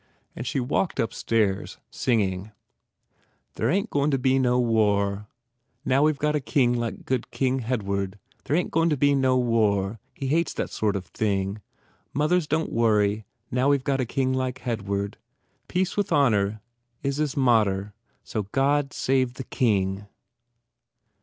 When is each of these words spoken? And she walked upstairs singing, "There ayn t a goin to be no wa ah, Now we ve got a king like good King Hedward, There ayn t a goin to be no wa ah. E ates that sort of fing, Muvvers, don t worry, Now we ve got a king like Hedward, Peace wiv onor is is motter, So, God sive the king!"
And 0.35 0.47
she 0.47 0.59
walked 0.59 0.99
upstairs 0.99 1.77
singing, 1.91 2.51
"There 3.53 3.69
ayn 3.69 3.83
t 3.83 3.87
a 3.91 3.93
goin 3.93 4.09
to 4.09 4.17
be 4.17 4.39
no 4.39 4.57
wa 4.59 5.01
ah, 5.03 5.25
Now 5.85 6.01
we 6.01 6.11
ve 6.11 6.17
got 6.17 6.35
a 6.35 6.39
king 6.39 6.73
like 6.73 7.05
good 7.05 7.29
King 7.29 7.59
Hedward, 7.59 8.17
There 8.45 8.57
ayn 8.57 8.63
t 8.63 8.67
a 8.69 8.69
goin 8.71 8.89
to 8.89 8.97
be 8.97 9.13
no 9.13 9.37
wa 9.37 9.83
ah. 9.83 9.95
E 10.19 10.33
ates 10.39 10.53
that 10.55 10.71
sort 10.71 10.95
of 10.95 11.05
fing, 11.13 11.61
Muvvers, 12.15 12.47
don 12.47 12.65
t 12.65 12.71
worry, 12.71 13.25
Now 13.51 13.69
we 13.69 13.77
ve 13.77 13.83
got 13.83 14.01
a 14.01 14.07
king 14.07 14.33
like 14.33 14.61
Hedward, 14.61 15.17
Peace 15.67 15.95
wiv 15.95 16.07
onor 16.07 16.61
is 17.03 17.19
is 17.19 17.37
motter, 17.37 17.93
So, 18.23 18.41
God 18.51 18.93
sive 18.93 19.35
the 19.35 19.43
king!" 19.43 20.07